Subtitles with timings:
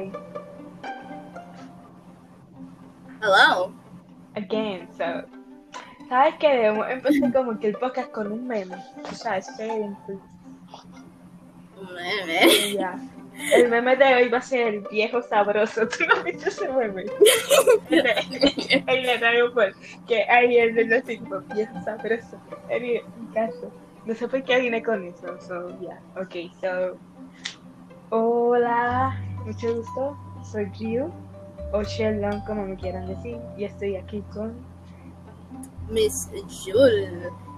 [0.00, 0.10] Hi.
[3.20, 3.72] Hello.
[4.34, 5.24] Again, so.
[6.08, 6.48] ¿Sabes qué?
[6.48, 8.76] Debemos empezar como que el podcast con un meme.
[9.04, 9.96] O sea, es very Un
[11.94, 12.72] meme.
[12.72, 12.98] Ya.
[13.54, 15.86] El meme de hoy va a ser el viejo sabroso.
[15.88, 17.04] ¿Tú no has visto ese meme?
[18.86, 19.76] El de Radio pues,
[20.06, 22.40] que ahí es de los tipo viejo sabroso.
[22.70, 23.00] En mi
[23.34, 23.70] caso.
[24.06, 25.38] No sé por qué vine con eso.
[25.40, 26.00] So, yeah.
[26.16, 26.98] Ok, so.
[28.12, 30.16] Hola, mucho gusto.
[30.42, 31.10] Soy Ryu.
[31.72, 33.38] O Sheldon, como me quieran decir.
[33.56, 34.54] Y estoy aquí con.
[35.88, 36.28] Miss.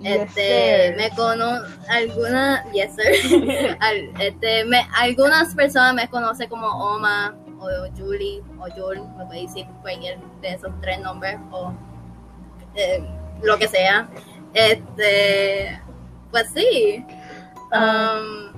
[0.00, 0.96] Yes, Este, sir.
[0.96, 3.76] me cono alguna, yes sir.
[3.80, 7.66] Al- este, me, algunas personas me conocen como Oma o
[7.96, 11.72] Julie o Jul, me puede decir cualquier de esos tres nombres o
[12.76, 13.04] eh,
[13.42, 14.08] lo que sea.
[14.54, 15.80] Este,
[16.30, 17.04] pues sí.
[17.72, 18.20] Ah.
[18.20, 18.52] Um,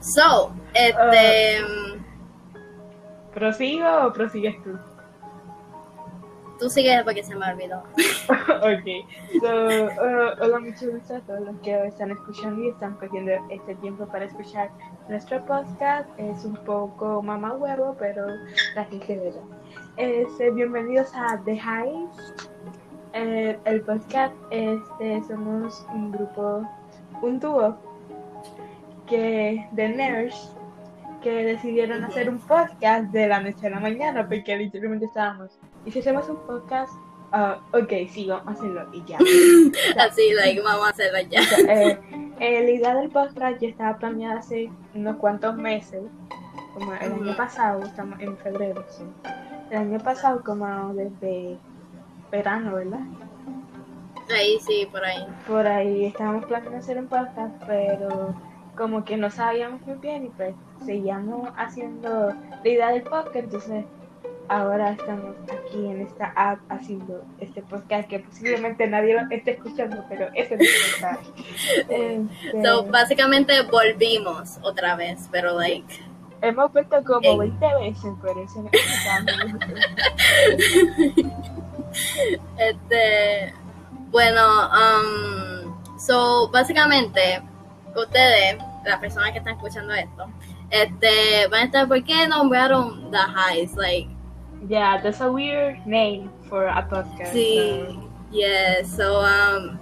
[0.00, 1.64] so, este,
[3.34, 4.78] ¿Prosigo o prosigues tú?
[6.58, 7.78] tú sigues porque se me olvidó.
[7.96, 9.40] ok.
[9.40, 13.74] So, uh, hola, mucho gusto a todos los que están escuchando y están cogiendo este
[13.76, 14.70] tiempo para escuchar
[15.08, 16.08] nuestro podcast.
[16.18, 18.26] Es un poco mamá huevo, pero
[18.74, 19.40] la gente verá.
[19.96, 22.34] Este, bienvenidos a The Highs.
[23.14, 26.68] Eh, el podcast, este, somos un grupo,
[27.22, 27.76] un dúo
[29.06, 30.54] que, de nerds
[31.22, 35.58] que decidieron hacer un podcast de la noche a la mañana porque literalmente estábamos.
[35.84, 36.92] Y si hacemos un podcast,
[37.32, 39.18] ah, ok, sí, vamos a hacerlo y ya.
[39.98, 41.40] Así, like, vamos a hacerlo ya.
[41.40, 42.00] O sea, eh,
[42.40, 46.02] eh, la idea del podcast ya estaba planeada hace unos cuantos meses,
[46.74, 49.04] como el año pasado, estamos en febrero, sí.
[49.70, 51.58] El año pasado, como desde
[52.30, 53.00] verano, ¿verdad?
[54.30, 55.26] Ahí sí, por ahí.
[55.46, 58.34] Por ahí estábamos planeando hacer un podcast, pero
[58.76, 63.84] como que no sabíamos muy bien y pues seguíamos haciendo la idea del podcast, entonces
[64.48, 70.04] ahora estamos aquí en esta app haciendo este podcast que posiblemente nadie lo esté escuchando,
[70.08, 70.68] pero ese es el
[71.00, 71.22] podcast.
[71.88, 75.86] Este, So, básicamente volvimos otra vez, pero like,
[76.40, 77.50] hemos vuelto como Ey.
[77.50, 78.70] 20 veces, por eso no
[82.58, 83.54] este,
[84.10, 87.42] bueno, um, so, básicamente,
[87.94, 90.26] ustedes, las personas que están escuchando esto,
[90.70, 93.74] este, van a estar, ¿por qué nombraron The Highs?
[93.76, 94.08] Like,
[94.68, 97.32] Yeah, that's a weird name for a podcast.
[97.32, 97.80] sí,
[98.32, 99.78] yeah, so, um,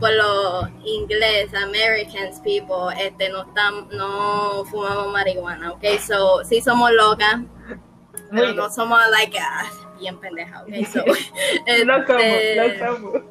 [0.00, 6.90] por los inglés, Americans people, este, no están, no fumamos marihuana, ok, so, sí somos
[6.90, 7.42] locas,
[8.32, 9.64] pero no somos like ah,
[10.00, 11.04] bien pendejas, ok, so,
[11.86, 13.22] No como, este, no somos.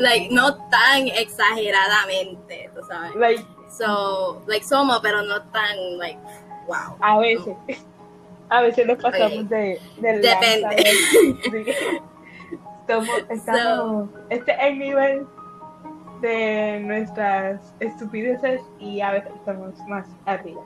[0.00, 3.14] like no tan exageradamente, tú sabes.
[3.14, 6.18] Like, So, like somos, pero no tan like
[6.66, 6.96] wow.
[7.00, 7.56] a veces.
[8.48, 11.74] A veces nos pasamos de, de Depende.
[12.86, 15.26] Somos, estamos, este es el nivel
[16.20, 20.62] de nuestras estupideces y a veces estamos más arriba.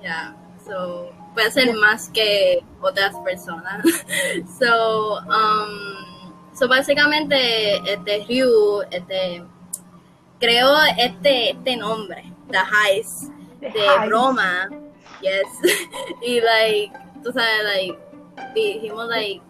[0.00, 0.34] Yeah.
[0.64, 3.84] So, puede ser más que otras personas.
[4.58, 9.44] so, um, so básicamente este Ryu este
[10.38, 14.06] creó este este nombre, The Highs, de Highs.
[14.06, 14.68] broma.
[15.20, 15.46] Yes.
[16.22, 17.98] y like, tú sabes, like
[18.54, 19.42] dijimos like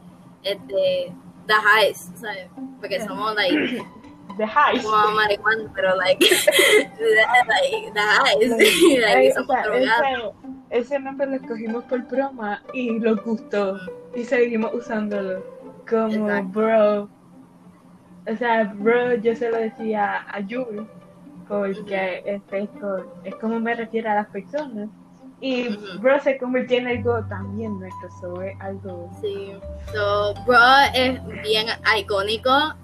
[0.43, 1.13] este
[1.47, 2.49] The Highs, ¿sabes?
[2.81, 3.83] Porque somos like
[4.39, 4.85] The highs.
[4.85, 8.51] como marihuana, pero like, like the highs,
[9.01, 10.35] like, o somos sea, drogados.
[10.71, 13.79] ese, ese nombre lo escogimos por broma y nos gustó
[14.15, 15.45] y seguimos usándolo
[15.89, 16.49] como Exacto.
[16.61, 17.09] bro.
[18.33, 20.87] O sea, bro, yo se lo decía a Yuri
[21.49, 24.89] porque este, es, co- es como me refiero a las personas.
[25.41, 25.69] Y
[26.01, 29.09] bro se convirtió en algo también nuestro, so es algo.
[29.21, 29.53] Sí.
[29.95, 30.59] So, bro
[30.95, 32.75] es bien icónico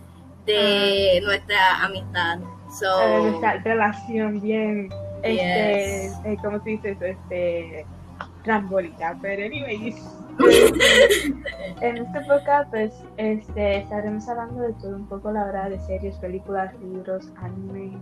[0.46, 2.38] de nuestra amistad.
[2.40, 2.44] eh,
[2.78, 4.88] So, nuestra relación bien,
[5.22, 6.20] este, Yes.
[6.24, 7.04] eh, ¿cómo se dice eso?
[7.04, 7.84] Este,
[8.44, 9.96] trambólica, pero anyways.
[11.80, 16.16] en este podcast, pues, este, estaremos hablando de todo un poco, la verdad, de series,
[16.18, 17.98] películas, libros, anime,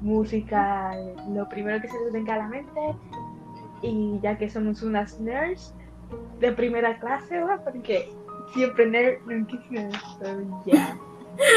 [0.00, 0.96] música,
[1.30, 2.80] lo primero que se nos venga a la mente.
[3.82, 5.74] Y ya que somos unas nerds
[6.40, 7.60] de primera clase, ¿verdad?
[7.64, 8.10] Porque
[8.54, 10.96] siempre nerd, nunca nerd, so, ya.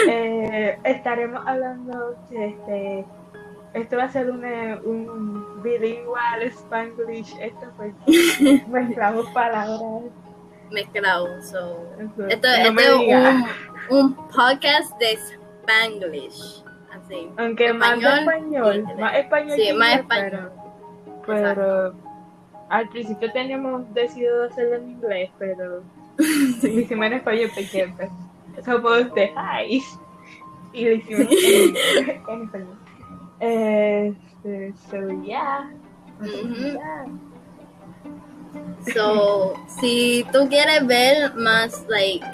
[0.10, 3.06] Eh, estaremos hablando de este.
[3.74, 7.36] Esto va a ser una- un bilingual spanglish.
[7.40, 7.94] Esto pues
[8.68, 9.82] mezclamos palabras.
[10.72, 11.28] mezclado.
[11.44, 12.94] So, Eso, esto, no esto me es
[13.90, 16.64] un, un podcast de Spanglish.
[16.92, 17.30] Así.
[17.38, 18.98] Aunque más español, español, inglés.
[19.00, 19.58] más español.
[19.60, 20.52] Sí, más español.
[21.26, 21.94] Pero, pero
[22.70, 25.84] al principio teníamos decidido hacerlo en inglés, pero
[26.18, 27.72] lo hicimos en español pues,
[28.66, 29.82] somos de high
[30.74, 32.68] y lo hicimos en, en español.
[33.40, 35.70] Este, so yeah.
[38.94, 42.26] So, si tú quieres ver más, like,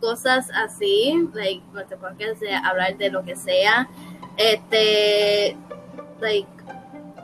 [0.00, 3.88] cosas así, like, nuestro podcast de hablar de lo que sea,
[4.36, 5.56] este,
[6.20, 6.48] like,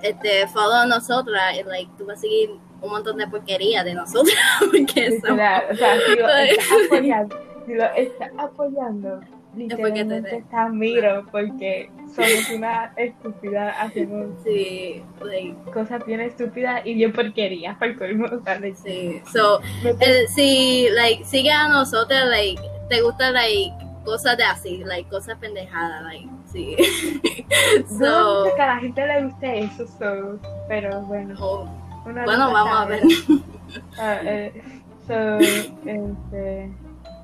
[0.03, 2.51] este, follow a nosotras, y, like, tú vas a seguir
[2.81, 4.37] un montón de porquería de nosotras,
[4.71, 9.21] porque o sea, si lo está apoyando, si lo está apoyando,
[9.57, 16.95] literalmente te- está miro porque somos una estúpida, hacemos sí, like, cosas bien estúpidas y
[16.95, 18.27] bien porquerías para el colmo,
[18.83, 19.61] sí, so,
[20.01, 23.73] eh, si, like, sigue a nosotras, like, te gusta, like,
[24.05, 26.77] cosas de así, like, cosas pendejadas, like, sí.
[27.89, 31.35] So, mucho que a la gente le guste eso, so, pero bueno.
[31.41, 31.67] oh,
[32.05, 33.03] bueno, vamos a ver.
[33.99, 34.63] Ah, eh,
[35.09, 36.71] so, este,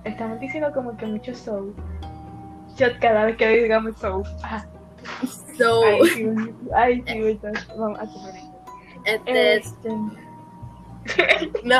[0.04, 1.72] estamos diciendo como que mucho so.
[2.80, 4.22] Shot cada vez que digamos so.
[4.42, 4.64] Ah,
[5.58, 6.26] So, ay, sí,
[6.74, 7.40] ay, sí,
[7.76, 8.58] vamos a tomar esto.
[9.04, 9.88] este, Este,
[11.64, 11.76] lo,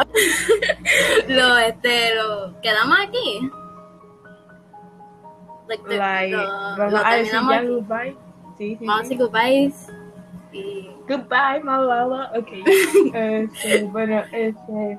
[1.29, 3.51] lo, este, lo quedamos aquí.
[5.69, 6.43] Like, te- like, lo,
[6.77, 7.67] vamos lo a decir ya aquí.
[7.69, 8.17] goodbye.
[8.59, 9.89] Sí, sí, Vamos a decir goodbyes.
[10.53, 12.33] Y Goodbye, Malala.
[12.37, 12.49] Ok.
[13.15, 14.99] Este, bueno, este,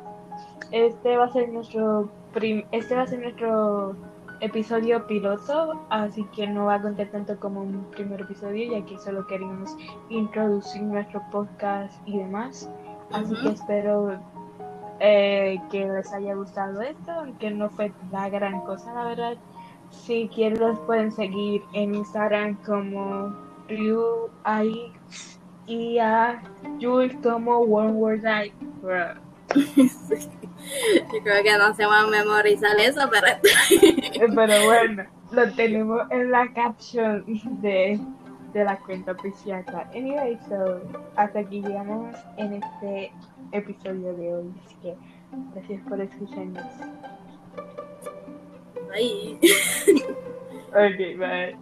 [0.71, 3.95] este va a ser nuestro prim- este va a ser nuestro
[4.41, 8.97] episodio piloto, así que no va a contar tanto como un primer episodio, ya que
[8.97, 9.77] solo queríamos
[10.09, 12.69] introducir nuestro podcast y demás.
[13.11, 14.19] Así que espero
[14.99, 19.37] eh, que les haya gustado esto, aunque no fue la gran cosa, la verdad.
[19.91, 23.35] Si quieren, los pueden seguir en Instagram como
[23.67, 24.91] Ryu Ai
[25.67, 26.41] y a
[26.79, 28.53] Jules como One Word Eye.
[28.81, 29.15] Bro.
[29.55, 33.27] yo creo que no se va a memorizar eso, pero
[34.35, 37.23] Pero bueno, lo tenemos en la caption
[37.61, 37.99] de,
[38.53, 39.63] de la cuenta oficial.
[39.95, 40.81] Anyway, so
[41.15, 43.11] hasta aquí llegamos en este
[43.51, 44.53] episodio de hoy.
[44.65, 44.95] Así que
[45.53, 46.63] gracias por escucharnos.
[48.93, 49.39] ahí.
[50.73, 51.57] Ok, bye.